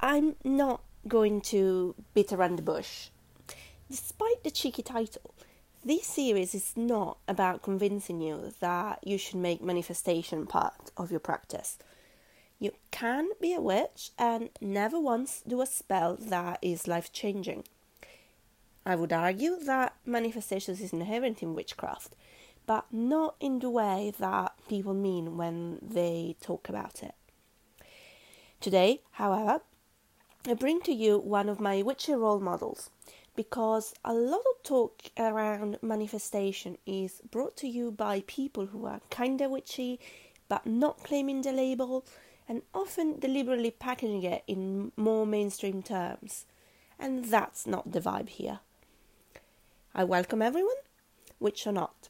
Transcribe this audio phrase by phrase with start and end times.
[0.00, 3.08] I'm not going to beat around the bush.
[3.90, 5.34] Despite the cheeky title,
[5.84, 11.18] this series is not about convincing you that you should make manifestation part of your
[11.18, 11.78] practice.
[12.60, 17.64] You can be a witch and never once do a spell that is life changing.
[18.86, 22.14] I would argue that manifestation is inherent in witchcraft,
[22.66, 27.14] but not in the way that people mean when they talk about it.
[28.60, 29.60] Today, however,
[30.46, 32.90] I bring to you one of my witchy role models
[33.34, 39.00] because a lot of talk around manifestation is brought to you by people who are
[39.10, 39.98] kinda witchy
[40.48, 42.04] but not claiming the label
[42.48, 46.46] and often deliberately packaging it in more mainstream terms.
[46.98, 48.60] And that's not the vibe here.
[49.94, 50.76] I welcome everyone,
[51.40, 52.08] witch or not.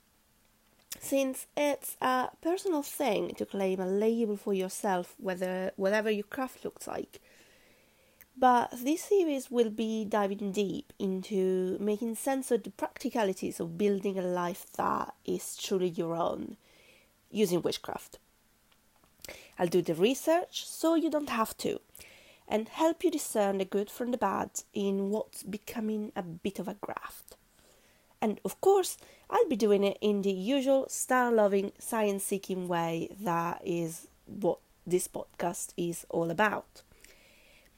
[1.01, 6.65] Since it's a personal thing to claim a label for yourself, whether whatever your craft
[6.65, 7.21] looks like.
[8.41, 14.17] But this series will be diving deep into making sense of the practicalities of building
[14.17, 16.57] a life that is truly your own
[17.33, 18.19] using witchcraft.
[19.59, 21.81] I'll do the research so you don't have to,
[22.47, 26.69] and help you discern the good from the bad in what's becoming a bit of
[26.69, 27.37] a graft.
[28.23, 33.17] And of course, I'll be doing it in the usual star loving, science seeking way
[33.21, 36.83] that is what this podcast is all about.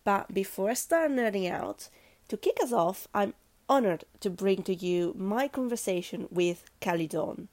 [0.04, 1.88] But before I start nerding out,
[2.28, 3.34] to kick us off, I'm
[3.68, 7.48] honored to bring to you my conversation with Dawn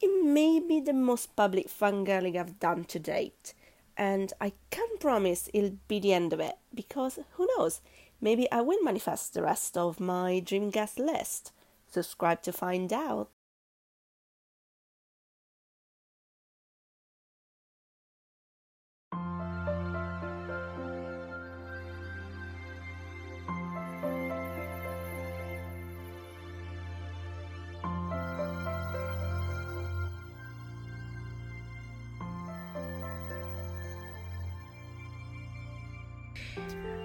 [0.00, 3.54] it may be the most public fangirling I've done to date,
[3.96, 7.80] and I can't promise it'll be the end of it because who knows,
[8.20, 11.52] maybe I will manifest the rest of my dream guest list.
[11.90, 13.30] Subscribe to find out.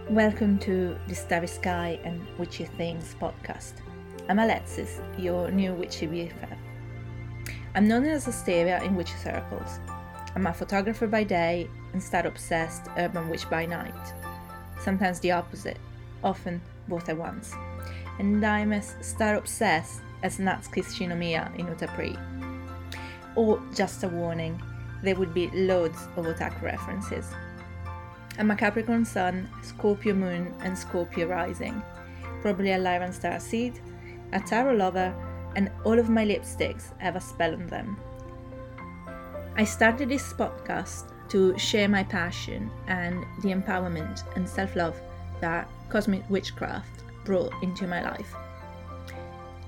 [0.09, 3.73] Welcome to the Starry Sky and Witchy Things podcast.
[4.29, 6.57] I'm Alexis, your new witchy BFF.
[7.75, 9.79] I'm known as Asteria in witchy circles.
[10.35, 14.13] I'm a photographer by day and star obsessed urban witch by night.
[14.81, 15.79] Sometimes the opposite,
[16.23, 17.53] often both at once.
[18.19, 22.17] And I'm as star obsessed as Natsuki Shinomiya in Utapri.
[23.35, 24.61] Or just a warning,
[25.03, 27.25] there would be loads of otaku references.
[28.37, 31.83] I'm a Capricorn Sun, Scorpio Moon, and Scorpio Rising.
[32.41, 33.79] Probably a Lyran Star Seed,
[34.31, 35.13] a Tarot Lover,
[35.55, 37.97] and all of my lipsticks have a spell on them.
[39.57, 44.99] I started this podcast to share my passion and the empowerment and self love
[45.41, 48.33] that cosmic witchcraft brought into my life.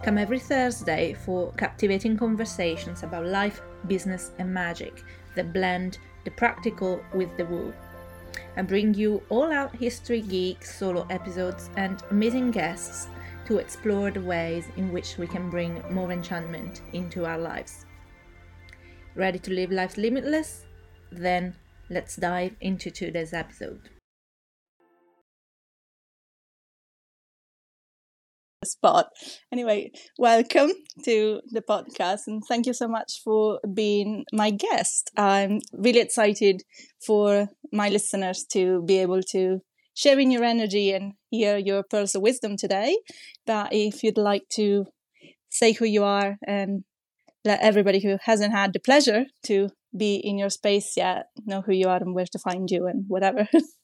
[0.04, 5.04] Come every Thursday for captivating conversations about life, business, and magic
[5.36, 7.74] that blend the practical with the woo
[8.56, 13.08] I bring you all out history geek solo episodes and amazing guests
[13.46, 17.86] to explore the ways in which we can bring more enchantment into our lives.
[19.16, 20.66] Ready to live life limitless?
[21.12, 21.56] Then
[21.90, 23.90] let's dive into today's episode.
[28.84, 29.08] Spot.
[29.50, 30.70] Anyway, welcome
[31.06, 35.10] to the podcast and thank you so much for being my guest.
[35.16, 36.64] I'm really excited
[37.08, 39.60] for my listeners to be able to
[39.96, 42.98] share in your energy and hear your pearls of wisdom today.
[43.46, 44.88] But if you'd like to
[45.50, 46.84] say who you are and
[47.46, 51.72] let everybody who hasn't had the pleasure to be in your space yet know who
[51.72, 53.48] you are and where to find you and whatever.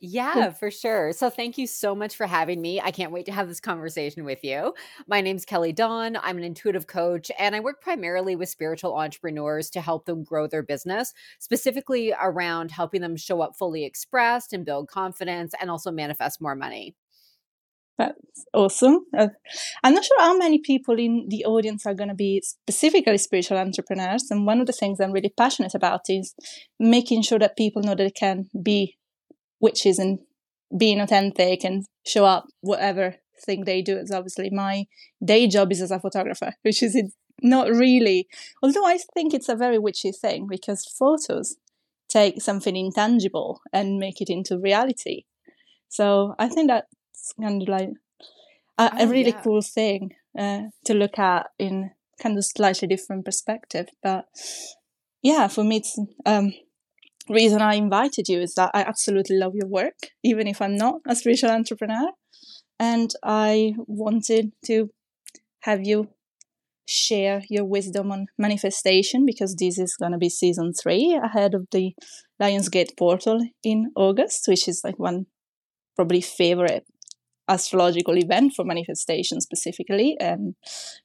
[0.00, 1.12] Yeah, for sure.
[1.12, 2.80] So thank you so much for having me.
[2.80, 4.74] I can't wait to have this conversation with you.
[5.08, 6.18] My name's Kelly Dawn.
[6.22, 10.46] I'm an intuitive coach and I work primarily with spiritual entrepreneurs to help them grow
[10.46, 15.90] their business, specifically around helping them show up fully expressed and build confidence and also
[15.90, 16.94] manifest more money.
[17.98, 19.06] That's awesome.
[19.16, 19.28] Uh,
[19.82, 23.56] I'm not sure how many people in the audience are going to be specifically spiritual
[23.56, 24.30] entrepreneurs.
[24.30, 26.34] And one of the things I'm really passionate about is
[26.78, 28.98] making sure that people know that they can be
[29.60, 30.18] witches and
[30.76, 33.96] being authentic and show up whatever thing they do.
[33.98, 34.86] is obviously my
[35.24, 37.00] day job is as a photographer, which is
[37.42, 38.28] not really,
[38.62, 41.56] although I think it's a very witchy thing because photos
[42.08, 45.24] take something intangible and make it into reality.
[45.88, 47.90] So I think that's kind of like
[48.78, 49.42] a, oh, a really yeah.
[49.42, 51.90] cool thing uh, to look at in
[52.22, 53.88] kind of slightly different perspective.
[54.02, 54.26] But
[55.22, 56.52] yeah, for me, it's um,
[57.28, 61.00] reason I invited you is that I absolutely love your work, even if I'm not
[61.06, 62.10] a spiritual entrepreneur.
[62.78, 64.90] And I wanted to
[65.60, 66.08] have you
[66.86, 71.66] share your wisdom on manifestation because this is going to be season three ahead of
[71.72, 71.92] the
[72.40, 75.26] Lionsgate portal in August, which is like one
[75.96, 76.86] probably favorite
[77.48, 80.16] astrological event for manifestation specifically.
[80.20, 80.54] And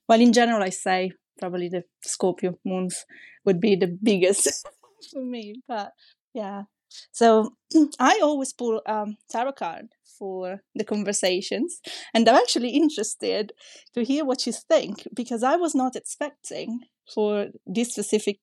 [0.08, 3.06] well, in general, I say probably the Scorpio moons
[3.46, 4.68] would be the biggest
[5.14, 5.56] for me.
[5.68, 5.92] But
[6.34, 6.64] yeah,
[7.12, 7.56] so
[8.00, 9.88] I always pull um, tarot card
[10.18, 11.80] for the conversations,
[12.14, 13.54] and I'm actually interested
[13.94, 16.82] to hear what you think because I was not expecting
[17.14, 18.40] for this specific,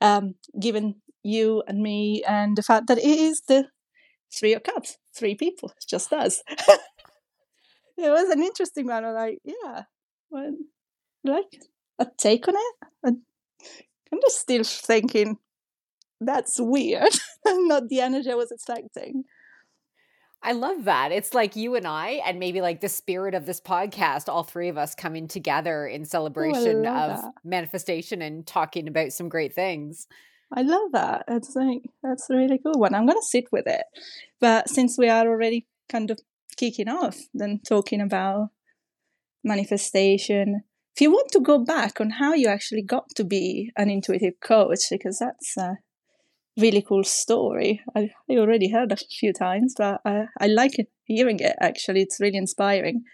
[0.00, 3.68] um, given you and me, and the fact that it is the
[4.32, 6.42] three of cups, three people, just us.
[6.48, 6.80] it
[7.96, 9.04] was an interesting one.
[9.04, 9.82] I'm like, yeah,
[10.30, 10.56] well,
[11.24, 11.62] like
[11.98, 12.86] a take on it.
[14.12, 15.36] I'm just still thinking
[16.20, 17.12] that's weird.
[17.46, 19.24] Not the energy I was expecting.
[20.42, 21.12] I love that.
[21.12, 24.68] It's like you and I, and maybe like the spirit of this podcast, all three
[24.68, 27.32] of us coming together in oh, celebration oh, of that.
[27.44, 30.06] manifestation and talking about some great things.
[30.52, 31.24] I love that.
[31.28, 32.94] It's like that's a really cool one.
[32.94, 33.84] I'm gonna sit with it.
[34.40, 36.18] But since we are already kind of
[36.56, 38.48] kicking off, then talking about
[39.44, 40.62] manifestation,
[40.94, 44.40] if you want to go back on how you actually got to be an intuitive
[44.40, 45.78] coach, because that's a
[46.60, 47.82] really cool story.
[47.94, 52.02] I, I already heard a few times, but I, I like it, hearing it actually.
[52.02, 53.04] It's really inspiring.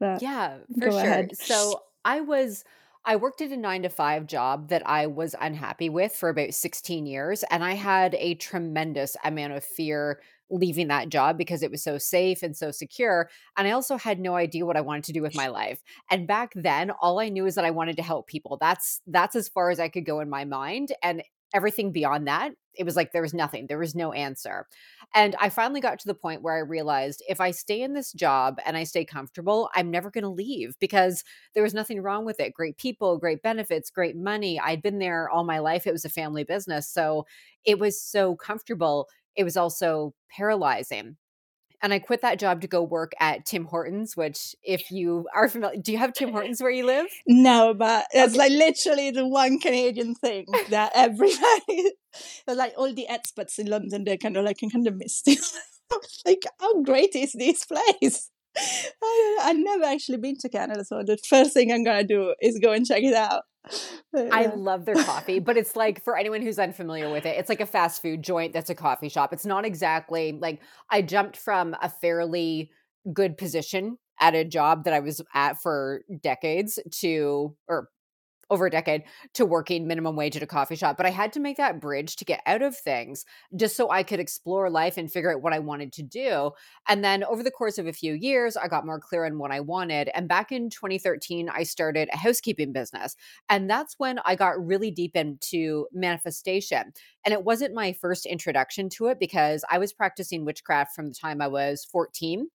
[0.00, 1.00] But yeah, for sure.
[1.00, 1.36] Ahead.
[1.36, 2.64] So I was.
[3.04, 6.52] I worked at a nine to five job that I was unhappy with for about
[6.52, 7.42] 16 years.
[7.44, 10.20] And I had a tremendous amount of fear
[10.50, 13.30] leaving that job because it was so safe and so secure.
[13.56, 15.82] And I also had no idea what I wanted to do with my life.
[16.10, 18.56] And back then, all I knew is that I wanted to help people.
[18.60, 20.92] That's that's as far as I could go in my mind.
[21.02, 21.22] And
[21.54, 23.66] everything beyond that, it was like there was nothing.
[23.66, 24.66] There was no answer.
[25.14, 28.12] And I finally got to the point where I realized if I stay in this
[28.12, 31.24] job and I stay comfortable, I'm never going to leave because
[31.54, 32.54] there was nothing wrong with it.
[32.54, 34.60] Great people, great benefits, great money.
[34.60, 35.86] I'd been there all my life.
[35.86, 36.88] It was a family business.
[36.88, 37.26] So
[37.64, 41.16] it was so comfortable it was also paralyzing.
[41.82, 45.48] And I quit that job to go work at Tim Hortons, which, if you are
[45.48, 47.06] familiar, do you have Tim Hortons where you live?
[47.26, 48.38] No, but it's okay.
[48.38, 51.92] like literally the one Canadian thing that everybody,
[52.46, 55.40] like all the expats in London, they're kind of like, kind of missed it.
[56.26, 58.30] like, how great is this place?
[59.42, 62.72] I've never actually been to Canada, so the first thing I'm gonna do is go
[62.72, 63.42] and check it out.
[64.14, 67.60] I love their coffee, but it's like for anyone who's unfamiliar with it, it's like
[67.60, 69.32] a fast food joint that's a coffee shop.
[69.32, 70.60] It's not exactly like
[70.90, 72.70] I jumped from a fairly
[73.12, 77.88] good position at a job that I was at for decades to or
[78.50, 79.04] over a decade
[79.34, 80.96] to working minimum wage at a coffee shop.
[80.96, 83.24] But I had to make that bridge to get out of things
[83.56, 86.52] just so I could explore life and figure out what I wanted to do.
[86.88, 89.50] And then over the course of a few years, I got more clear on what
[89.50, 90.10] I wanted.
[90.14, 93.16] And back in 2013, I started a housekeeping business.
[93.48, 96.92] And that's when I got really deep into manifestation.
[97.24, 101.14] And it wasn't my first introduction to it because I was practicing witchcraft from the
[101.14, 102.48] time I was 14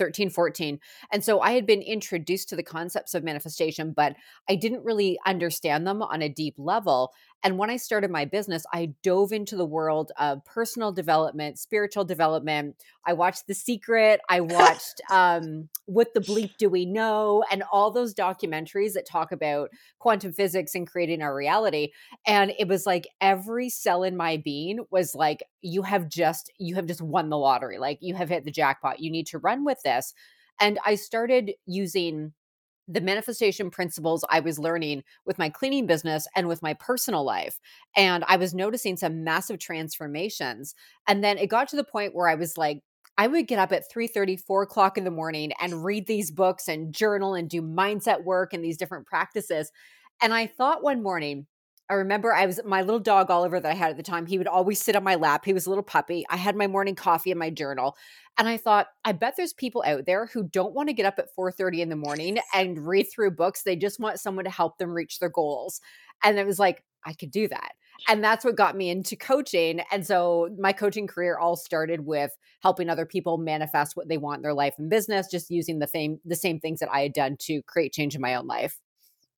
[0.00, 0.80] 13, 14.
[1.12, 4.16] And so I had been introduced to the concepts of manifestation, but
[4.48, 7.12] I didn't really understand them on a deep level.
[7.42, 12.04] And when I started my business, I dove into the world of personal development, spiritual
[12.04, 12.76] development.
[13.06, 14.20] I watched The Secret.
[14.28, 17.42] I watched um, What the Bleep Do We Know?
[17.50, 21.92] and all those documentaries that talk about quantum physics and creating our reality.
[22.26, 26.74] And it was like every cell in my being was like, you have just, you
[26.74, 27.78] have just won the lottery.
[27.78, 29.00] Like you have hit the jackpot.
[29.00, 30.12] You need to run with this.
[30.60, 32.34] And I started using
[32.90, 37.60] the manifestation principles I was learning with my cleaning business and with my personal life.
[37.96, 40.74] And I was noticing some massive transformations.
[41.06, 42.82] And then it got to the point where I was like,
[43.16, 46.30] I would get up at 3 30, 4 o'clock in the morning and read these
[46.30, 49.70] books and journal and do mindset work and these different practices.
[50.22, 51.46] And I thought one morning,
[51.90, 54.24] I remember I was my little dog Oliver that I had at the time.
[54.24, 55.44] He would always sit on my lap.
[55.44, 56.24] He was a little puppy.
[56.30, 57.96] I had my morning coffee and my journal,
[58.38, 61.18] and I thought, I bet there's people out there who don't want to get up
[61.18, 63.64] at 4:30 in the morning and read through books.
[63.64, 65.80] They just want someone to help them reach their goals.
[66.22, 67.72] And it was like, I could do that.
[68.08, 69.80] And that's what got me into coaching.
[69.92, 74.38] And so my coaching career all started with helping other people manifest what they want
[74.38, 77.12] in their life and business, just using the same the same things that I had
[77.12, 78.78] done to create change in my own life.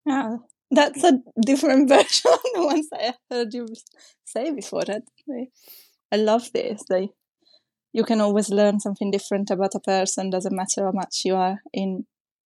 [0.05, 0.37] Yeah,
[0.71, 3.67] that's a different version of the ones I heard you
[4.25, 4.83] say before.
[4.83, 5.03] That
[6.11, 6.83] I love this.
[6.89, 7.09] They,
[7.93, 10.29] you can always learn something different about a person.
[10.29, 12.05] Doesn't matter how much you are in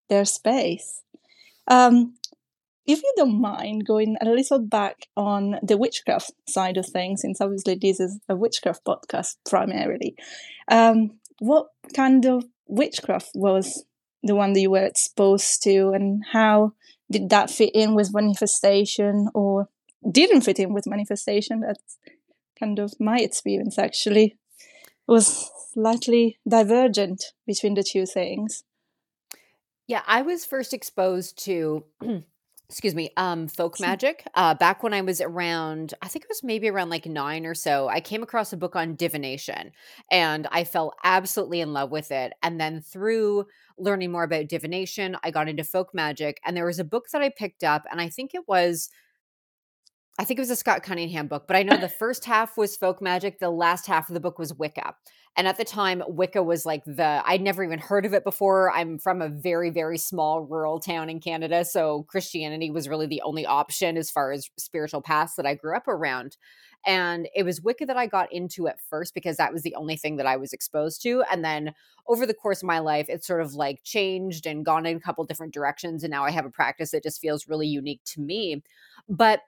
[0.10, 1.01] their space.
[1.67, 2.15] Um,
[2.88, 7.41] if you don't mind going a little back on the witchcraft side of things, since
[7.41, 10.15] obviously this is a witchcraft podcast primarily,
[10.70, 13.86] um, what kind of witchcraft was
[14.22, 16.74] the one that you were exposed to, and how
[17.12, 19.70] did that fit in with manifestation or
[20.10, 21.62] didn't fit in with manifestation?
[21.62, 21.98] That's
[22.60, 24.38] kind of my experience actually.
[25.08, 28.64] It was slightly divergent between the two things.
[29.88, 31.86] Yeah, I was first exposed to
[32.69, 36.43] excuse me um folk magic uh back when i was around i think it was
[36.43, 39.72] maybe around like nine or so i came across a book on divination
[40.12, 43.45] and i fell absolutely in love with it and then through
[43.77, 47.22] learning more about divination i got into folk magic and there was a book that
[47.22, 48.89] i picked up and i think it was
[50.17, 52.77] I think it was a Scott Cunningham book, but I know the first half was
[52.77, 53.39] folk magic.
[53.39, 54.95] The last half of the book was Wicca.
[55.38, 58.72] And at the time, Wicca was like the, I'd never even heard of it before.
[58.72, 61.65] I'm from a very, very small rural town in Canada.
[61.65, 65.75] So Christianity was really the only option as far as spiritual paths that I grew
[65.75, 66.38] up around.
[66.86, 69.98] And it was Wicca that I got into at first because that was the only
[69.98, 71.24] thing that I was exposed to.
[71.29, 71.74] And then
[72.07, 75.01] over the course of my life, it's sort of like changed and gone in a
[75.01, 76.03] couple different directions.
[76.03, 78.63] And now I have a practice that just feels really unique to me.
[79.10, 79.41] But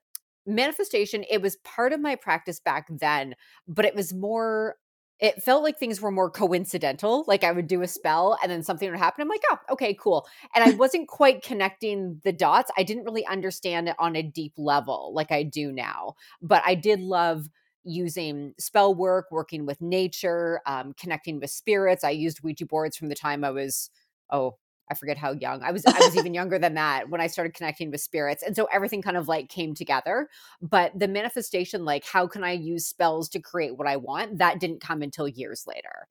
[0.48, 3.36] manifestation, it was part of my practice back then,
[3.68, 4.77] but it was more
[5.20, 7.24] it felt like things were more coincidental.
[7.27, 9.24] Like I would do a spell and then something would happen.
[9.24, 10.27] I'm like, oh, okay, cool.
[10.54, 12.72] And I wasn't quite connecting the dots.
[12.77, 16.13] I didn't really understand it on a deep level like I do now.
[16.42, 17.48] But I did love
[17.84, 22.04] using spell work, working with nature, um, connecting with spirits.
[22.04, 23.89] I used Ouija boards from the time I was,
[24.30, 24.58] oh,
[24.89, 25.84] I forget how young I was.
[25.86, 28.44] I was even younger than that when I started connecting with spirits.
[28.44, 30.29] And so everything kind of like came together.
[30.62, 34.38] But the manifestation, like, how can I use spells to create what I want?
[34.38, 36.08] That didn't come until years later.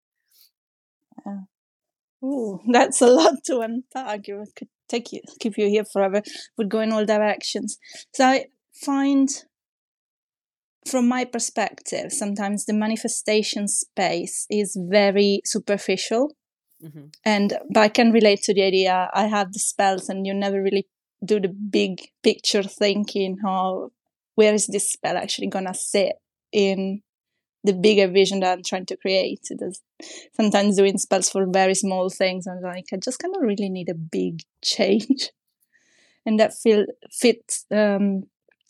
[1.24, 1.40] Yeah.
[2.24, 4.28] Ooh, that's a lot to unpack.
[4.28, 6.22] It could take you, keep you here forever.
[6.58, 7.78] Would go in all directions.
[8.12, 8.46] So I
[8.84, 9.28] find,
[10.86, 16.32] from my perspective, sometimes the manifestation space is very superficial
[16.82, 17.06] Mm-hmm.
[17.24, 19.08] And but I can relate to the idea.
[19.12, 20.86] I have the spells, and you never really
[21.24, 23.38] do the big picture thinking.
[23.42, 23.90] How
[24.34, 26.16] where is this spell actually gonna sit
[26.52, 27.02] in
[27.64, 29.40] the bigger vision that I'm trying to create?
[29.50, 29.80] There's
[30.34, 33.88] sometimes doing spells for very small things, and like I just kind of really need
[33.88, 35.30] a big change,
[36.26, 37.64] and that feel fits.
[37.70, 38.24] Um,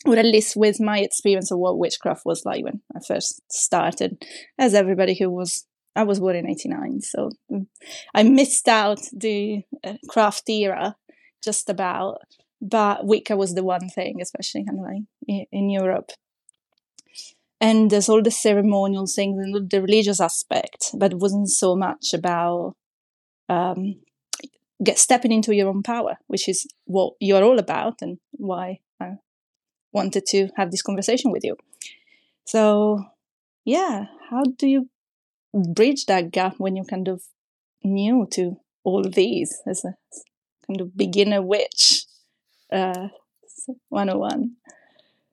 [0.05, 4.23] or at least with my experience of what witchcraft was like when I first started,
[4.57, 5.65] as everybody who was
[5.97, 7.65] I was born in 89, so mm,
[8.13, 10.95] I missed out the uh, craft era
[11.43, 12.19] just about.
[12.61, 16.11] But Wicca was the one thing, especially kind of like in, Europe.
[17.59, 22.13] And there's all the ceremonial things and the religious aspect, but it wasn't so much
[22.13, 22.75] about
[23.49, 23.95] um,
[24.83, 29.17] get stepping into your own power, which is what you're all about and why I
[29.91, 31.55] wanted to have this conversation with you.
[32.45, 33.03] So,
[33.65, 34.89] yeah, how do you
[35.57, 37.23] bridge that gap when you're kind of
[37.83, 39.93] new to all these as a
[40.65, 42.05] kind of beginner witch
[42.71, 43.07] uh
[43.89, 44.51] 101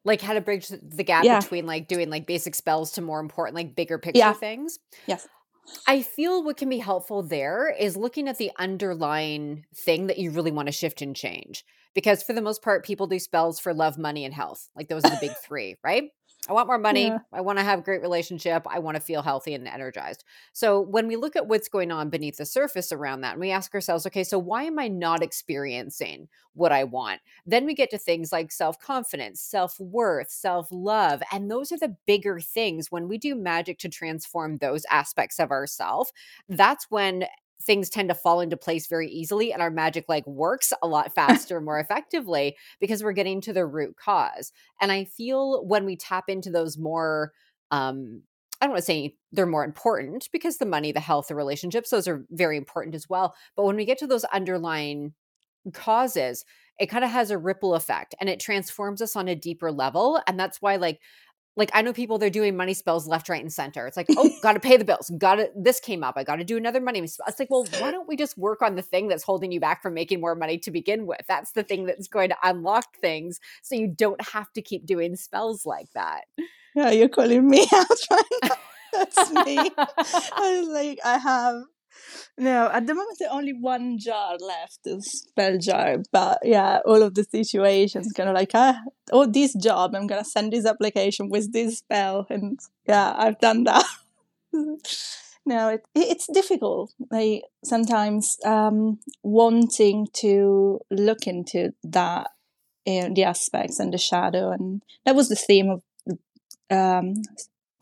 [0.04, 1.40] like how to bridge the gap yeah.
[1.40, 4.32] between like doing like basic spells to more important like bigger picture yeah.
[4.32, 5.26] things yes
[5.86, 10.30] I feel what can be helpful there is looking at the underlying thing that you
[10.30, 11.64] really want to shift and change.
[11.94, 14.68] Because for the most part, people do spells for love, money, and health.
[14.74, 16.10] Like those are the big three, right?
[16.48, 17.06] I want more money.
[17.06, 17.18] Yeah.
[17.32, 18.66] I want to have a great relationship.
[18.68, 20.24] I want to feel healthy and energized.
[20.52, 23.50] So when we look at what's going on beneath the surface around that and we
[23.50, 27.20] ask ourselves, okay, so why am I not experiencing what I want?
[27.46, 32.92] Then we get to things like self-confidence, self-worth, self-love, and those are the bigger things
[32.92, 36.12] when we do magic to transform those aspects of ourself.
[36.48, 37.24] That's when
[37.64, 41.14] things tend to fall into place very easily and our magic like works a lot
[41.14, 45.96] faster more effectively because we're getting to the root cause and i feel when we
[45.96, 47.32] tap into those more
[47.70, 48.22] um
[48.60, 51.90] I don't want to say they're more important because the money, the health, the relationships,
[51.90, 53.34] those are very important as well.
[53.56, 55.12] But when we get to those underlying
[55.72, 56.44] causes,
[56.78, 60.20] it kind of has a ripple effect and it transforms us on a deeper level.
[60.26, 61.00] And that's why, like,
[61.56, 63.86] like I know people they're doing money spells left, right, and center.
[63.86, 65.10] It's like, oh, got to pay the bills.
[65.18, 66.14] Got to this came up.
[66.16, 67.26] I got to do another money spell.
[67.28, 69.82] It's like, well, why don't we just work on the thing that's holding you back
[69.82, 71.22] from making more money to begin with?
[71.28, 75.16] That's the thing that's going to unlock things, so you don't have to keep doing
[75.16, 76.22] spells like that.
[76.74, 78.50] Yeah, you're calling me out right now.
[78.92, 79.58] That's me.
[79.78, 81.62] I like I have
[82.36, 85.98] no, at the moment, there's only one jar left, spell jar.
[86.10, 88.80] But yeah, all of the situations kind of like, ah,
[89.12, 93.64] oh, this job, I'm gonna send this application with this spell, and yeah, I've done
[93.64, 93.84] that.
[95.46, 96.92] no, it, it's difficult.
[97.10, 102.28] Like sometimes um, wanting to look into that
[102.86, 107.22] uh, the aspects and the shadow, and that was the theme of the um,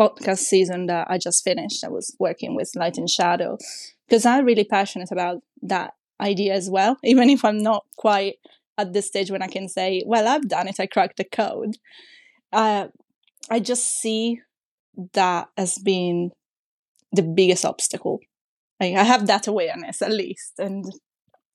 [0.00, 1.84] podcast season that I just finished.
[1.84, 3.58] I was working with light and shadow
[4.12, 8.34] because I'm really passionate about that idea as well, even if I'm not quite
[8.76, 10.78] at the stage when I can say, "Well, I've done it.
[10.78, 11.78] I cracked the code."
[12.52, 12.88] Uh,
[13.50, 14.40] I just see
[15.14, 16.30] that as being
[17.12, 18.20] the biggest obstacle.
[18.78, 20.84] Like, I have that awareness at least, and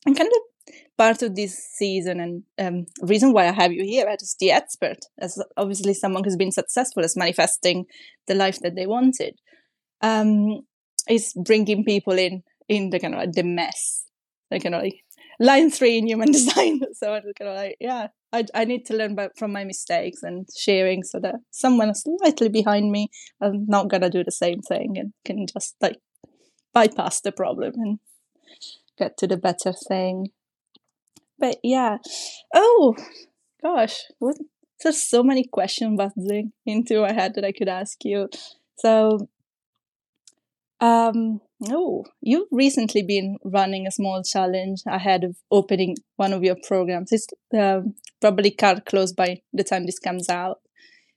[0.08, 4.08] and kind of part of this season and um, reason why I have you here
[4.08, 7.86] as the expert, as obviously someone who's been successful as manifesting
[8.26, 9.36] the life that they wanted,
[10.02, 10.62] um,
[11.10, 14.06] is bringing people in in the kind of like the mess,
[14.52, 15.04] like you know, like
[15.40, 16.82] line three in human design.
[16.94, 20.24] so I'm kind of like, yeah, I, I need to learn by, from my mistakes
[20.24, 23.10] and sharing so that someone slightly behind me
[23.42, 25.98] I'm not gonna do the same thing and can just like
[26.74, 28.00] bypass the problem and
[28.98, 30.30] get to the better thing.
[31.40, 31.98] But yeah,
[32.54, 32.96] oh
[33.62, 34.38] gosh, what,
[34.84, 38.30] there's so many questions buzzing into my head that I could ask you.
[38.80, 39.30] So
[40.80, 46.56] um, oh, you've recently been running a small challenge ahead of opening one of your
[46.68, 47.12] programs.
[47.12, 47.82] It's uh,
[48.22, 50.60] probably cut close by the time this comes out.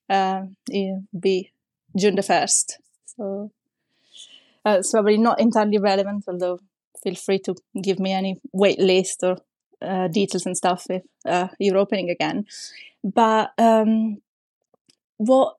[0.09, 1.52] Uh, it'll be
[1.97, 2.73] June the 1st.
[3.05, 3.52] So
[4.64, 6.61] uh, it's probably not entirely relevant, although
[7.02, 9.38] feel free to give me any wait list or
[9.83, 12.47] uh, details and stuff if uh, you're opening again.
[13.02, 14.21] But um,
[15.17, 15.57] what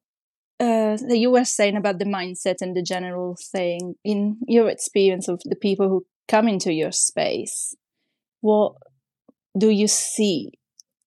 [0.61, 5.27] uh, that you were saying about the mindset and the general thing in your experience
[5.27, 7.75] of the people who come into your space
[8.41, 8.73] what
[9.57, 10.51] do you see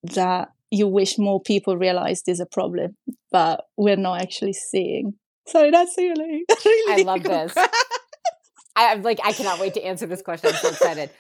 [0.03, 2.97] that you wish more people realized is a problem
[3.31, 5.15] but we're not actually seeing?
[5.47, 7.53] Sorry that's really, really i love this.
[8.77, 10.51] I, i'm like i cannot wait to answer this question.
[10.51, 11.11] I'm so excited.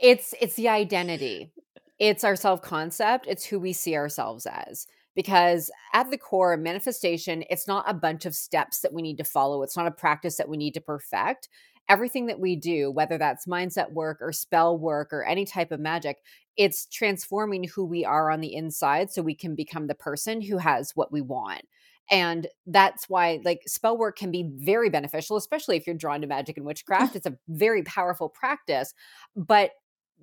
[0.00, 1.52] It's it's the identity.
[1.98, 7.44] It's our self concept it's who we see ourselves as because at the core manifestation
[7.50, 9.62] it's not a bunch of steps that we need to follow.
[9.62, 11.48] It's not a practice that we need to perfect.
[11.88, 15.80] Everything that we do whether that's mindset work or spell work or any type of
[15.80, 16.18] magic
[16.56, 20.56] it's transforming who we are on the inside so we can become the person who
[20.58, 21.62] has what we want.
[22.10, 26.26] And that's why like spell work can be very beneficial especially if you're drawn to
[26.26, 27.16] magic and witchcraft.
[27.16, 28.94] It's a very powerful practice
[29.36, 29.72] but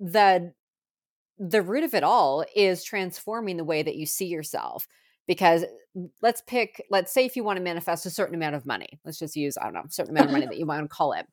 [0.00, 0.52] the
[1.42, 4.86] the root of it all is transforming the way that you see yourself
[5.26, 5.64] because
[5.96, 9.00] mm, let's pick let's say if you want to manifest a certain amount of money
[9.04, 10.88] let's just use i don't know a certain amount of money that you want to
[10.88, 11.26] call it.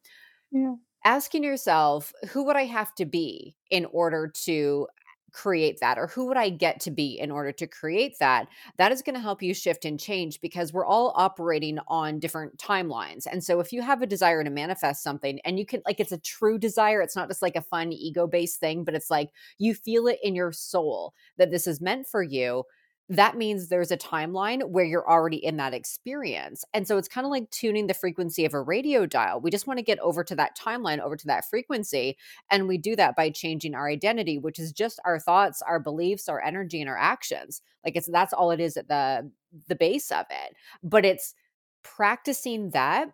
[0.52, 0.74] Yeah.
[1.06, 4.88] Asking yourself who would i have to be in order to
[5.32, 8.92] create that or who would I get to be in order to create that that
[8.92, 13.26] is going to help you shift and change because we're all operating on different timelines.
[13.30, 16.12] And so if you have a desire to manifest something and you can like it's
[16.12, 19.30] a true desire it's not just like a fun ego based thing but it's like
[19.58, 22.63] you feel it in your soul that this is meant for you
[23.10, 26.63] that means there's a timeline where you're already in that experience.
[26.76, 29.41] And so it's kind of like tuning the frequency of a radio dial.
[29.41, 32.17] We just want to get over to that timeline, over to that frequency.
[32.52, 36.30] And we do that by changing our identity, which is just our thoughts, our beliefs,
[36.30, 37.63] our energy, and our actions.
[37.84, 39.32] Like it's that's all it is at the
[39.67, 40.56] the base of it.
[40.84, 41.34] But it's
[41.82, 43.10] practicing that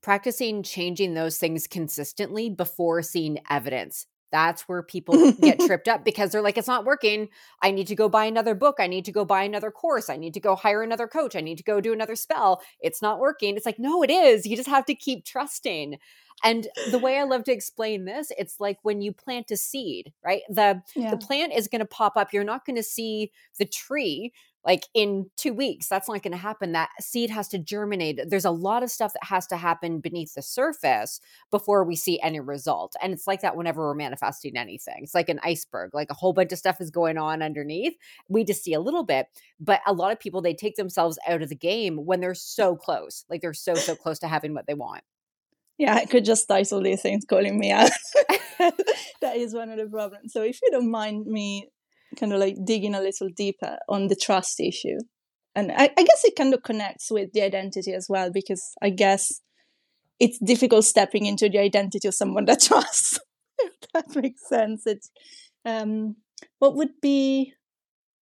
[0.00, 6.30] practicing changing those things consistently before seeing evidence that's where people get tripped up because
[6.30, 7.28] they're like, it's not working.
[7.62, 8.76] I need to go buy another book.
[8.78, 10.10] I need to go buy another course.
[10.10, 11.34] I need to go hire another coach.
[11.36, 12.62] I need to go do another spell.
[12.80, 13.56] It's not working.
[13.56, 14.46] It's like, no, it is.
[14.46, 15.98] You just have to keep trusting.
[16.44, 20.12] And the way I love to explain this, it's like when you plant a seed,
[20.24, 20.42] right?
[20.48, 21.10] The yeah.
[21.10, 22.32] the plant is going to pop up.
[22.32, 24.32] You're not going to see the tree
[24.64, 28.44] like in two weeks that's not going to happen that seed has to germinate there's
[28.44, 32.40] a lot of stuff that has to happen beneath the surface before we see any
[32.40, 36.14] result and it's like that whenever we're manifesting anything it's like an iceberg like a
[36.14, 37.94] whole bunch of stuff is going on underneath
[38.28, 39.26] we just see a little bit
[39.60, 42.76] but a lot of people they take themselves out of the game when they're so
[42.76, 45.02] close like they're so so close to having what they want
[45.80, 47.92] yeah, I could just title these things calling me out.
[49.20, 50.32] that is one of the problems.
[50.32, 51.70] So if you don't mind me
[52.16, 54.98] kind of like digging a little deeper on the trust issue.
[55.54, 58.90] And I, I guess it kind of connects with the identity as well, because I
[58.90, 59.40] guess
[60.20, 63.18] it's difficult stepping into the identity of someone that trusts.
[63.58, 64.82] if that makes sense.
[64.86, 65.10] It's
[65.64, 66.16] um,
[66.58, 67.54] what would be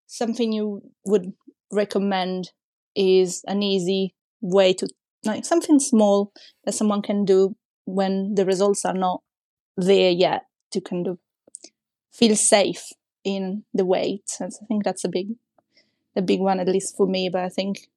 [0.07, 1.33] something you would
[1.71, 2.51] recommend
[2.95, 4.87] is an easy way to
[5.23, 6.31] like something small
[6.65, 9.21] that someone can do when the results are not
[9.77, 11.17] there yet to kind of
[12.11, 12.89] feel safe
[13.23, 14.37] in the wait.
[14.39, 15.35] And I think that's a big,
[16.15, 17.29] a big one, at least for me.
[17.29, 17.87] But I think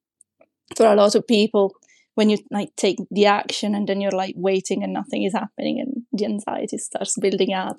[0.76, 1.74] for a lot of people,
[2.14, 5.80] when you like take the action and then you're like waiting and nothing is happening
[5.80, 7.78] and the anxiety starts building up,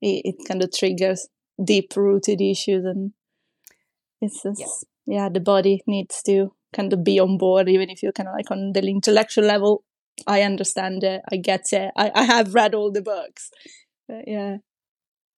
[0.00, 1.28] it, it kind of triggers
[1.62, 3.12] deep rooted issues and
[4.20, 5.24] It's just, yeah.
[5.24, 8.34] yeah, the body needs to kind of be on board, even if you're kind of
[8.34, 9.84] like on the intellectual level.
[10.26, 11.20] I understand it.
[11.30, 11.92] I get it.
[11.96, 13.50] I, I have read all the books.
[14.08, 14.58] But yeah.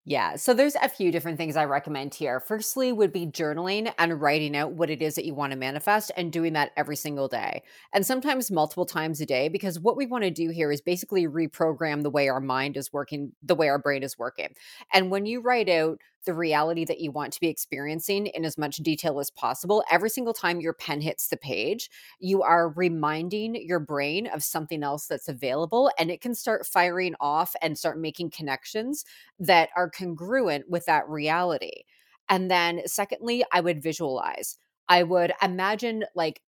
[0.08, 0.36] Yeah.
[0.36, 2.40] So there's a few different things I recommend here.
[2.40, 6.10] Firstly, would be journaling and writing out what it is that you want to manifest
[6.16, 7.62] and doing that every single day.
[7.92, 11.26] And sometimes multiple times a day, because what we want to do here is basically
[11.26, 14.54] reprogram the way our mind is working, the way our brain is working.
[14.94, 18.58] And when you write out the reality that you want to be experiencing in as
[18.58, 19.82] much detail as possible.
[19.90, 21.88] Every single time your pen hits the page,
[22.20, 27.14] you are reminding your brain of something else that's available, and it can start firing
[27.18, 29.06] off and start making connections
[29.38, 31.84] that are congruent with that reality.
[32.28, 34.58] And then, secondly, I would visualize.
[34.86, 36.42] I would imagine like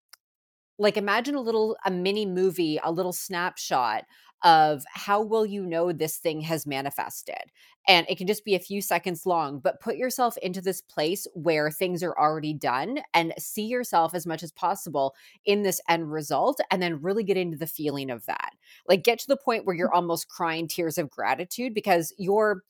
[0.79, 4.05] like imagine a little a mini movie a little snapshot
[4.43, 7.51] of how will you know this thing has manifested?
[7.89, 11.27] And it can just be a few seconds long but put yourself into this place
[11.35, 16.13] where things are already done and see yourself as much as possible in this end
[16.13, 18.53] result and then really get into the feeling of that.
[18.87, 19.97] Like get to the point where you're mm.
[19.97, 22.63] almost crying tears of gratitude because you're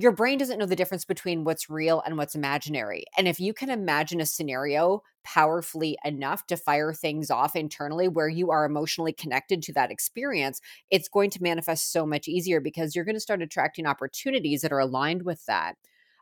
[0.00, 3.02] your brain doesn't know the difference between what's real and what's imaginary.
[3.16, 8.28] And if you can imagine a scenario powerfully enough to fire things off internally where
[8.28, 12.94] you are emotionally connected to that experience, it's going to manifest so much easier because
[12.94, 15.74] you're going to start attracting opportunities that are aligned with that.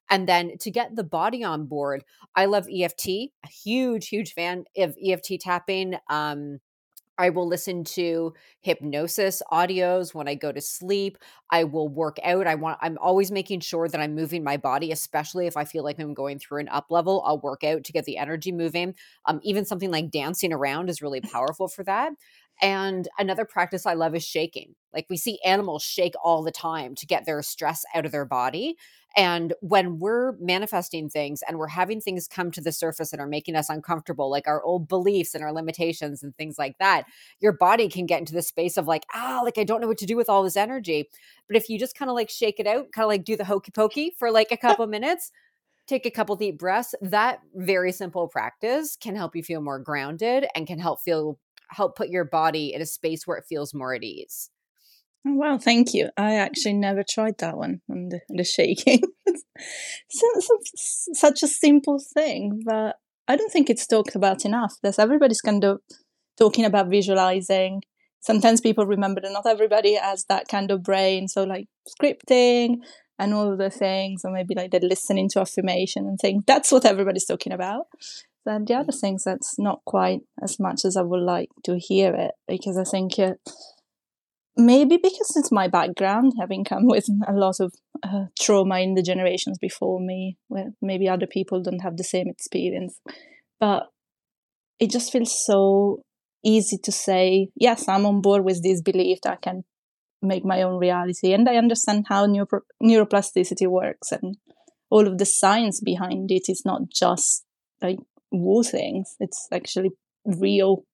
[0.09, 2.03] And then to get the body on board,
[2.35, 5.97] I love EFT, a huge, huge fan of EFT tapping.
[6.09, 6.61] Um,
[7.19, 11.17] I will listen to hypnosis audios when I go to sleep.
[11.51, 12.47] I will work out.
[12.47, 15.83] I want I'm always making sure that I'm moving my body, especially if I feel
[15.85, 17.23] like I'm going through an up level.
[17.25, 18.95] I'll work out to get the energy moving.
[19.27, 22.13] Um, even something like dancing around is really powerful for that.
[22.63, 24.75] And another practice I love is shaking.
[24.97, 28.25] Like we see animals shake all the time to get their stress out of their
[28.25, 28.77] body.
[29.17, 33.27] And when we're manifesting things and we're having things come to the surface and are
[33.27, 37.05] making us uncomfortable, like our old beliefs and our limitations and things like that,
[37.41, 39.99] your body can get into the space of like, ah, like I don't know what
[39.99, 41.09] to do with all this energy.
[41.47, 43.45] But if you just kind of like shake it out, kind of like do the
[43.45, 45.31] hokey pokey for like a couple minutes,
[45.87, 50.47] take a couple deep breaths, that very simple practice can help you feel more grounded
[50.55, 51.39] and can help feel
[51.71, 54.51] help put your body in a space where it feels more at ease.
[55.29, 56.11] Wow, thank you.
[56.17, 59.01] I actually never tried that one on the, the shaking.
[59.27, 64.75] it's such a simple thing, but I don't think it's talked about enough.
[64.83, 65.81] There's everybody's kind of
[66.39, 67.83] talking about visualizing.
[68.21, 71.27] Sometimes people remember that not everybody has that kind of brain.
[71.27, 72.77] So, like scripting
[73.19, 76.45] and all the things, or maybe like the listening to affirmation and things.
[76.47, 77.87] That's what everybody's talking about.
[78.45, 82.15] Then the other things that's not quite as much as I would like to hear
[82.15, 83.41] it because I think it
[84.57, 89.03] maybe because it's my background, having come with a lot of uh, trauma in the
[89.03, 93.01] generations before me, where maybe other people don't have the same experience.
[93.61, 93.85] But
[94.79, 96.03] it just feels so
[96.45, 99.65] easy to say, yes, I'm on board with this belief that I can
[100.23, 101.33] make my own reality.
[101.33, 104.37] And I understand how neuro- neuroplasticity works and
[104.91, 107.45] all of the science behind it is not just
[107.83, 107.99] like
[108.31, 109.91] woo things, it's actually
[110.25, 110.85] real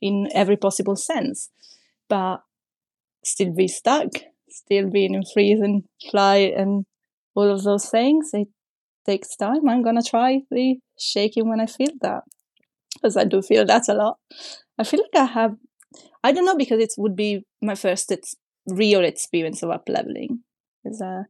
[0.00, 1.50] in every possible sense.
[2.08, 2.42] But
[3.24, 4.08] still be stuck,
[4.50, 6.84] still being in freeze and fly and
[7.34, 8.30] all of those things.
[8.32, 8.48] It
[9.06, 9.68] takes time.
[9.68, 12.22] I'm gonna try the shaking when I feel that,
[12.94, 14.18] because I do feel that a lot.
[14.78, 15.56] I feel like I have.
[16.24, 20.40] I don't know because it would be my first it's real experience of up leveling.
[20.82, 21.22] Because I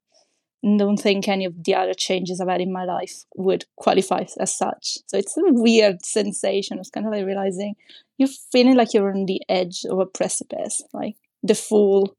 [0.63, 4.57] don't think any of the other changes I've had in my life would qualify as
[4.57, 4.99] such.
[5.07, 6.79] So it's a weird sensation.
[6.79, 7.75] It's kind of like realizing
[8.17, 12.17] you're feeling like you're on the edge of a precipice, like the fool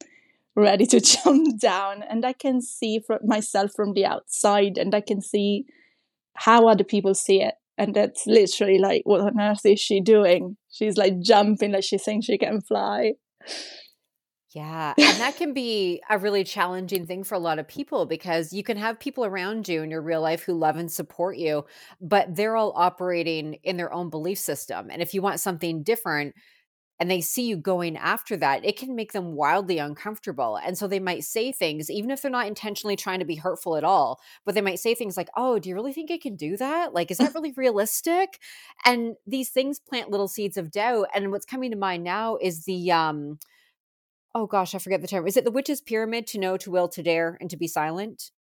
[0.56, 5.02] ready to jump down and i can see from myself from the outside and i
[5.02, 5.66] can see
[6.36, 10.58] how other people see it and that's literally like what on earth is she doing
[10.70, 13.14] she's like jumping like she thinks she can fly
[14.54, 14.94] yeah.
[14.98, 18.64] And that can be a really challenging thing for a lot of people because you
[18.64, 21.66] can have people around you in your real life who love and support you,
[22.00, 24.90] but they're all operating in their own belief system.
[24.92, 26.36] And if you want something different,
[27.04, 30.56] and they see you going after that, it can make them wildly uncomfortable.
[30.56, 33.76] And so they might say things, even if they're not intentionally trying to be hurtful
[33.76, 36.38] at all, but they might say things like, Oh, do you really think I can
[36.38, 36.94] do that?
[36.94, 38.40] Like, is that really realistic?
[38.86, 41.10] And these things plant little seeds of doubt.
[41.14, 43.38] And what's coming to mind now is the, um,
[44.34, 45.28] oh gosh, I forget the term.
[45.28, 48.32] Is it the witch's pyramid to know, to will, to dare, and to be silent?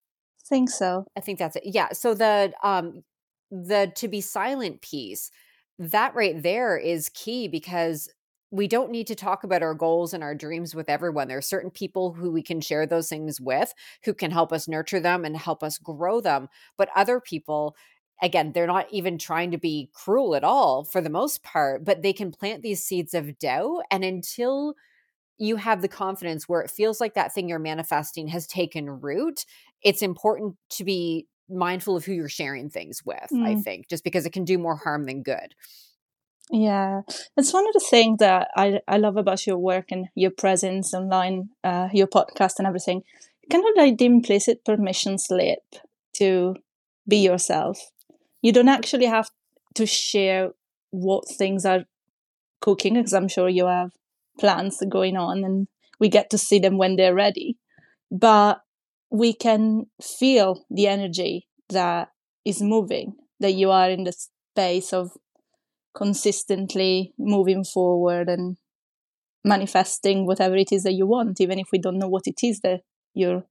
[0.40, 1.06] I think so.
[1.16, 1.64] I think that's it.
[1.64, 1.88] Yeah.
[1.94, 3.02] So the, um,
[3.50, 5.32] the to be silent piece,
[5.80, 8.08] that right there is key because
[8.52, 11.26] we don't need to talk about our goals and our dreams with everyone.
[11.26, 13.72] There are certain people who we can share those things with
[14.04, 16.48] who can help us nurture them and help us grow them.
[16.76, 17.74] But other people,
[18.20, 22.02] again, they're not even trying to be cruel at all for the most part, but
[22.02, 23.84] they can plant these seeds of doubt.
[23.90, 24.74] And until
[25.38, 29.46] you have the confidence where it feels like that thing you're manifesting has taken root,
[29.82, 33.46] it's important to be mindful of who you're sharing things with, mm.
[33.46, 35.54] I think, just because it can do more harm than good.
[36.50, 37.02] Yeah,
[37.36, 40.92] it's one of the things that I I love about your work and your presence
[40.92, 43.02] online, uh, your podcast and everything.
[43.50, 45.62] Kind of like the implicit permission slip
[46.14, 46.56] to
[47.08, 47.78] be yourself.
[48.42, 49.30] You don't actually have
[49.76, 50.50] to share
[50.90, 51.84] what things are
[52.60, 53.92] cooking, because I'm sure you have
[54.40, 55.68] plans going on, and
[56.00, 57.58] we get to see them when they're ready.
[58.10, 58.62] But
[59.10, 62.10] we can feel the energy that
[62.44, 65.12] is moving, that you are in the space of
[65.94, 68.56] consistently moving forward and
[69.44, 72.60] manifesting whatever it is that you want, even if we don't know what it is
[72.60, 72.80] that
[73.14, 73.44] you're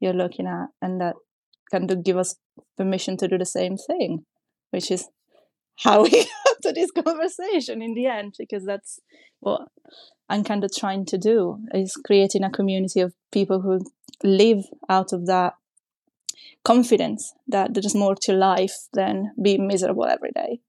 [0.00, 1.14] you're looking at, and that
[1.70, 2.36] kind of give us
[2.76, 4.24] permission to do the same thing,
[4.70, 5.08] which is
[5.78, 9.00] how we got to this conversation in the end, because that's
[9.40, 9.68] what
[10.28, 13.80] I'm kind of trying to do is creating a community of people who
[14.22, 15.54] live out of that
[16.64, 20.60] confidence that there's more to life than being miserable every day.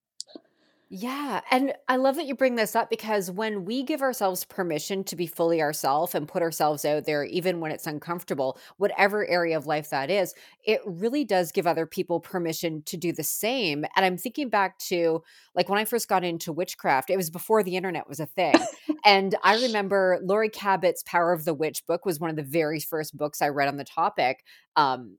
[0.89, 1.41] Yeah.
[1.51, 5.17] And I love that you bring this up because when we give ourselves permission to
[5.17, 9.67] be fully ourselves and put ourselves out there, even when it's uncomfortable, whatever area of
[9.67, 13.83] life that is, it really does give other people permission to do the same.
[13.97, 15.23] And I'm thinking back to
[15.55, 18.55] like when I first got into witchcraft, it was before the internet was a thing.
[19.05, 22.79] and I remember Laurie Cabot's Power of the Witch book was one of the very
[22.79, 24.45] first books I read on the topic.
[24.77, 25.17] Um,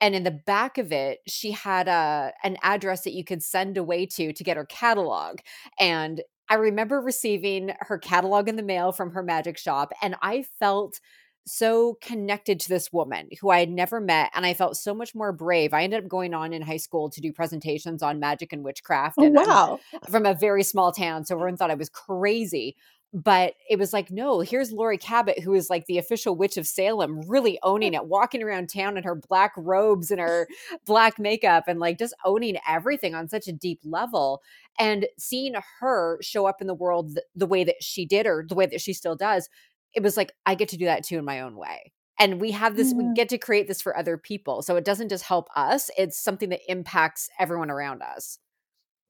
[0.00, 3.76] and in the back of it she had a an address that you could send
[3.76, 5.38] away to to get her catalog
[5.78, 10.42] and i remember receiving her catalog in the mail from her magic shop and i
[10.58, 11.00] felt
[11.48, 15.14] so connected to this woman who I had never met, and I felt so much
[15.14, 15.74] more brave.
[15.74, 19.16] I ended up going on in high school to do presentations on magic and witchcraft.
[19.18, 19.80] Oh, and um, wow!
[19.94, 22.76] I'm from a very small town, so everyone thought I was crazy
[23.14, 26.66] but it was like no here's laurie cabot who is like the official witch of
[26.66, 30.46] salem really owning it walking around town in her black robes and her
[30.86, 34.42] black makeup and like just owning everything on such a deep level.
[34.78, 38.44] And seeing her show up in the world the, the way that she did or
[38.48, 39.48] the way that she still does
[39.94, 41.92] it was like i get to do that too in my own way.
[42.20, 43.08] And we have this yeah.
[43.08, 46.22] we get to create this for other people so it doesn't just help us it's
[46.22, 48.38] something that impacts everyone around us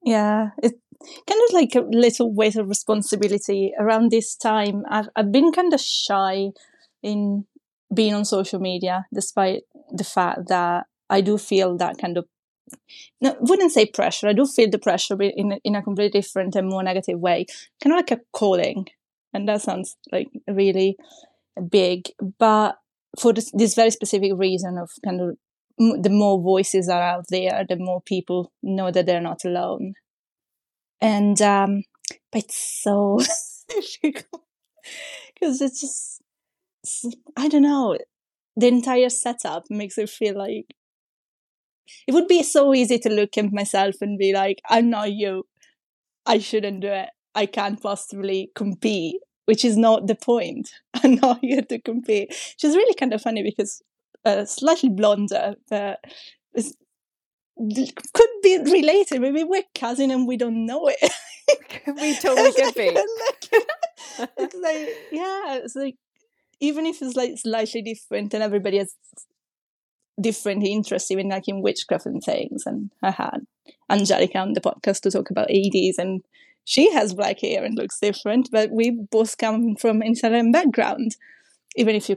[0.02, 0.78] yeah, it's
[1.28, 4.84] kind of like a little weight of responsibility around this time.
[4.88, 6.50] I've I've been kind of shy
[7.02, 7.46] in
[7.94, 12.26] being on social media, despite the fact that I do feel that kind of
[13.20, 14.28] no, wouldn't say pressure.
[14.28, 17.46] I do feel the pressure, but in in a completely different and more negative way,
[17.82, 18.86] kind of like a calling,
[19.32, 20.96] and that sounds like really
[21.70, 22.08] big.
[22.38, 22.76] But
[23.18, 25.36] for this, this very specific reason of kind of
[25.78, 29.94] the more voices are out there, the more people know that they're not alone.
[31.00, 31.82] And um,
[32.32, 33.20] but it's so
[33.68, 34.44] difficult
[35.34, 36.22] because it's just
[37.36, 37.98] I don't know.
[38.56, 40.74] The entire setup makes it feel like
[42.06, 45.44] it would be so easy to look at myself and be like, "I'm not you.
[46.26, 47.10] I shouldn't do it.
[47.34, 50.70] I can't possibly compete." Which is not the point.
[50.94, 52.28] I'm not here to compete.
[52.30, 53.82] Which is really kind of funny because
[54.24, 56.00] uh, slightly blonder, but
[56.54, 56.76] is,
[57.56, 59.20] could be related.
[59.20, 61.12] Maybe we're cousin and we don't know it.
[61.86, 62.90] we totally could be.
[64.38, 65.96] it's like yeah, it's like
[66.60, 68.94] even if it's like slightly different and everybody has
[70.20, 72.64] different interests, even like in witchcraft and things.
[72.66, 73.46] And I had
[73.88, 76.22] Angelica on the podcast to talk about 80s and
[76.64, 81.16] she has black hair and looks different, but we both come from an Italian background
[81.76, 82.16] even if you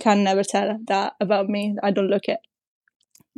[0.00, 2.40] can never tell that about me, I don't look it.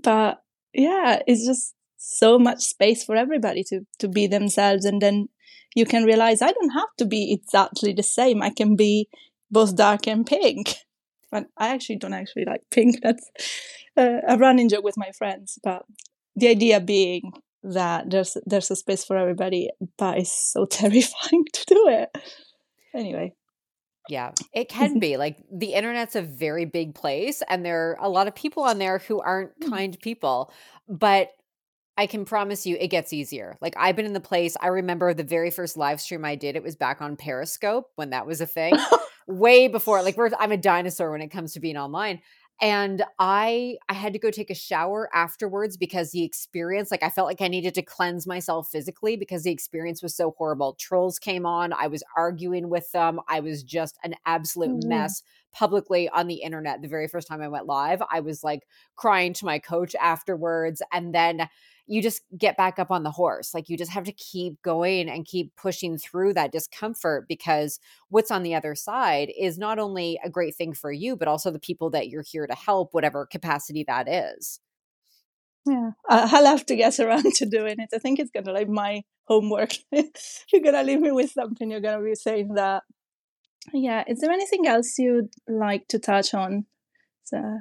[0.03, 5.29] But yeah, it's just so much space for everybody to to be themselves, and then
[5.75, 8.43] you can realize I don't have to be exactly the same.
[8.43, 9.09] I can be
[9.51, 10.75] both dark and pink.
[11.33, 13.01] But I actually don't actually like pink.
[13.05, 13.31] That's
[13.97, 15.61] uh, a running joke with my friends.
[15.63, 15.85] But
[16.35, 21.65] the idea being that there's there's a space for everybody, but it's so terrifying to
[21.67, 22.11] do it.
[22.93, 23.35] Anyway,
[24.11, 25.17] yeah, it can be.
[25.17, 28.79] Like the internet's a very big place and there are a lot of people on
[28.79, 29.71] there who aren't mm.
[29.71, 30.53] kind people.
[30.89, 31.31] But
[31.97, 33.57] I can promise you it gets easier.
[33.61, 36.57] Like I've been in the place, I remember the very first live stream I did,
[36.57, 38.75] it was back on Periscope when that was a thing.
[39.27, 42.21] Way before, like I'm a dinosaur when it comes to being online
[42.61, 47.09] and i i had to go take a shower afterwards because the experience like i
[47.09, 51.19] felt like i needed to cleanse myself physically because the experience was so horrible trolls
[51.19, 54.89] came on i was arguing with them i was just an absolute mm.
[54.89, 58.67] mess publicly on the internet the very first time i went live i was like
[58.97, 61.49] crying to my coach afterwards and then
[61.91, 63.53] you just get back up on the horse.
[63.53, 68.31] Like you just have to keep going and keep pushing through that discomfort because what's
[68.31, 71.59] on the other side is not only a great thing for you, but also the
[71.59, 74.61] people that you're here to help, whatever capacity that is.
[75.67, 77.91] Yeah, I'll have to get around to doing it.
[77.93, 79.73] I think it's gonna like my homework.
[79.93, 81.73] you're gonna leave me with something.
[81.73, 82.85] You're gonna be saying that.
[83.73, 84.05] Yeah.
[84.07, 86.67] Is there anything else you'd like to touch on?
[87.25, 87.59] So,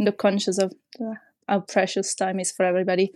[0.00, 1.14] the conscious of the,
[1.48, 3.12] how precious time is for everybody.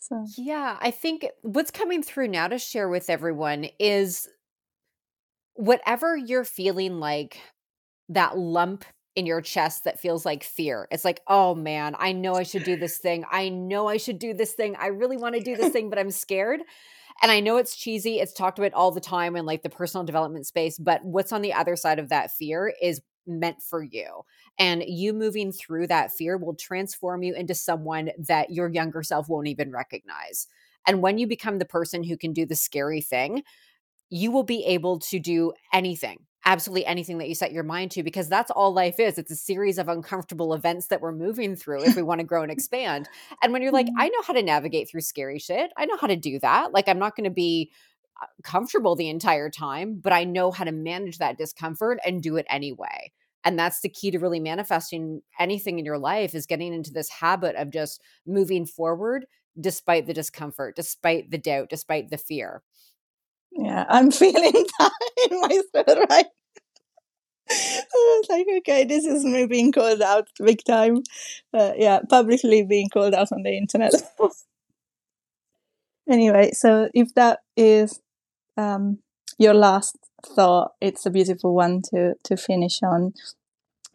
[0.00, 4.28] So yeah, I think what's coming through now to share with everyone is
[5.54, 7.38] whatever you're feeling like
[8.08, 8.84] that lump
[9.14, 10.88] in your chest that feels like fear.
[10.90, 13.24] It's like, oh man, I know I should do this thing.
[13.30, 14.74] I know I should do this thing.
[14.76, 16.60] I really want to do this thing, but I'm scared.
[17.22, 18.18] And I know it's cheesy.
[18.20, 21.42] It's talked about all the time in like the personal development space, but what's on
[21.42, 24.22] the other side of that fear is meant for you.
[24.58, 29.28] And you moving through that fear will transform you into someone that your younger self
[29.28, 30.46] won't even recognize.
[30.86, 33.42] And when you become the person who can do the scary thing,
[34.08, 38.02] you will be able to do anything, absolutely anything that you set your mind to,
[38.02, 39.18] because that's all life is.
[39.18, 42.42] It's a series of uncomfortable events that we're moving through if we want to grow
[42.42, 43.08] and expand.
[43.42, 44.00] And when you're like, mm-hmm.
[44.00, 46.72] I know how to navigate through scary shit, I know how to do that.
[46.72, 47.70] Like, I'm not going to be
[48.42, 52.46] comfortable the entire time, but I know how to manage that discomfort and do it
[52.48, 53.12] anyway
[53.44, 57.08] and that's the key to really manifesting anything in your life is getting into this
[57.08, 59.26] habit of just moving forward
[59.60, 62.62] despite the discomfort despite the doubt despite the fear
[63.52, 64.92] yeah i'm feeling that
[65.30, 66.26] in myself right
[67.52, 71.02] I was like, okay, this is me being called out big time.
[71.52, 73.92] Uh, yeah, publicly being called out on the internet.
[76.08, 78.00] anyway, so if that is
[78.60, 79.00] um,
[79.38, 79.96] your last
[80.36, 83.14] thought, it's a beautiful one to to finish on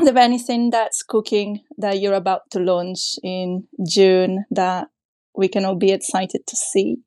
[0.01, 4.87] Is there anything that's cooking that you're about to launch in June that
[5.35, 6.97] we can all be excited to see?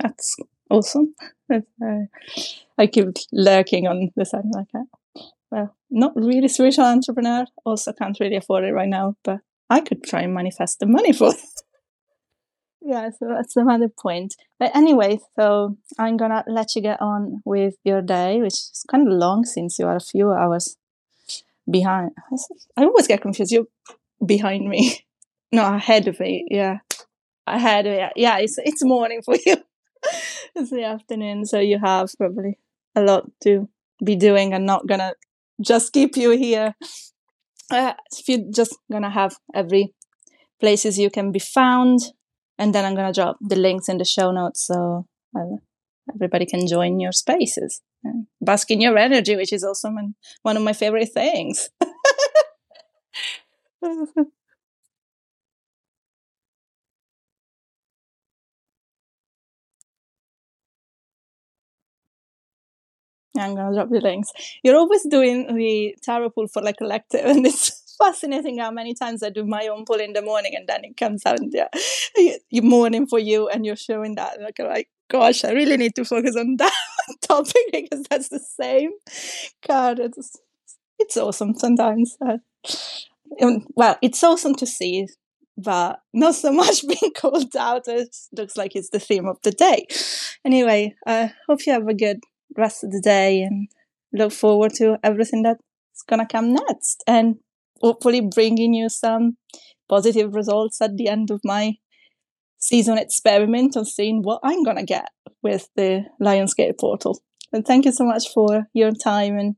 [0.00, 0.36] That's
[0.70, 1.14] awesome.
[1.52, 1.58] uh,
[2.76, 4.86] I keep lurking on the side like that
[5.50, 7.46] well, not really spiritual entrepreneur.
[7.64, 11.12] Also, can't really afford it right now, but I could try and manifest the money
[11.12, 11.40] for it.
[12.82, 14.34] yeah, so that's another point.
[14.58, 19.06] But anyway, so I'm gonna let you get on with your day, which is kind
[19.06, 20.76] of long since you are a few hours
[21.70, 22.12] behind.
[22.76, 23.52] I always get confused.
[23.52, 23.66] You're
[24.24, 25.00] behind me,
[25.52, 26.46] no, ahead of me.
[26.50, 26.78] Yeah,
[27.46, 28.08] ahead of me.
[28.16, 29.56] Yeah, it's it's morning for you.
[30.54, 32.58] it's the afternoon, so you have probably
[32.94, 33.68] a lot to
[34.04, 35.14] be doing and not gonna
[35.60, 36.74] just keep you here.
[37.70, 39.94] Uh, if you're just gonna have every
[40.60, 42.00] places you can be found,
[42.58, 45.06] and then I'm gonna drop the links in the show notes so
[45.36, 45.56] uh,
[46.14, 49.90] everybody can join your spaces and bask in your energy, which is also
[50.42, 51.68] one of my favorite things.
[63.38, 64.30] I'm gonna drop the links.
[64.62, 69.22] You're always doing the tarot pull for like collective, and it's fascinating how many times
[69.22, 71.68] I do my own pull in the morning, and then it comes out, yeah,
[72.50, 74.40] you morning for you, and you're showing that.
[74.40, 76.72] Like, like, gosh, I really need to focus on that
[77.22, 78.90] topic because that's the same
[79.66, 79.98] card.
[79.98, 80.36] It's
[80.98, 82.16] it's awesome sometimes.
[82.20, 82.38] Uh,
[83.74, 85.06] well, it's awesome to see,
[85.56, 87.82] but not so much being called out.
[87.86, 89.86] It looks like it's the theme of the day.
[90.44, 92.20] Anyway, I uh, hope you have a good
[92.56, 93.68] rest of the day and
[94.12, 95.62] look forward to everything that's
[96.08, 97.36] gonna come next and
[97.80, 99.36] hopefully bringing you some
[99.88, 101.76] positive results at the end of my
[102.58, 105.08] season experiment of seeing what I'm gonna get
[105.42, 107.22] with the Lionsgate portal.
[107.52, 109.56] And thank you so much for your time and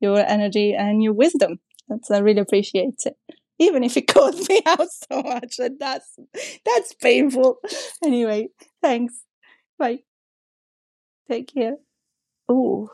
[0.00, 1.60] your energy and your wisdom.
[1.88, 3.16] That's I really appreciate it.
[3.58, 6.18] Even if it called me out so much, and that's
[6.64, 7.58] that's painful.
[8.04, 8.48] Anyway,
[8.82, 9.22] thanks.
[9.78, 10.00] Bye.
[11.28, 11.76] Take care.
[12.52, 12.90] Ooh.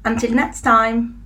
[0.04, 1.22] Until next time.